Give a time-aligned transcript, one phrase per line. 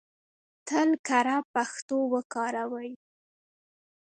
[0.67, 2.91] تل کره پښتو وکاروئ!